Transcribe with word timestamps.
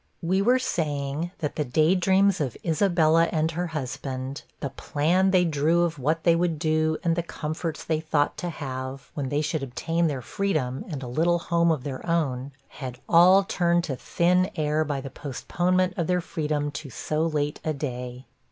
We 0.23 0.41
were 0.41 0.57
saying 0.57 1.29
that 1.37 1.57
the 1.57 1.63
day 1.63 1.93
dreams 1.93 2.41
of 2.41 2.57
Isabella 2.65 3.25
and 3.31 3.51
her 3.51 3.67
husband 3.67 4.41
the 4.59 4.71
plan 4.71 5.29
they 5.29 5.45
drew 5.45 5.83
of 5.83 5.99
what 5.99 6.23
they 6.23 6.35
would 6.35 6.57
do, 6.57 6.97
and 7.03 7.15
the 7.15 7.21
comforts 7.21 7.83
they 7.83 7.99
thought 7.99 8.35
to 8.37 8.49
have, 8.49 9.11
when 9.13 9.29
they 9.29 9.41
should 9.41 9.61
obtain 9.61 10.07
their 10.07 10.23
freedom, 10.23 10.83
and 10.87 11.03
a 11.03 11.07
little 11.07 11.37
home 11.37 11.69
of 11.71 11.83
their 11.83 12.03
own 12.03 12.51
had 12.67 12.97
all 13.07 13.43
turned 13.43 13.83
to 13.83 13.95
'thin 13.95 14.49
air,' 14.55 14.83
by 14.83 15.01
the 15.01 15.11
postponement 15.11 15.93
of 15.97 16.07
their 16.07 16.19
freedom 16.19 16.71
to 16.71 16.89
so 16.89 17.21
late 17.27 17.59
a 17.63 17.71
day. 17.71 18.25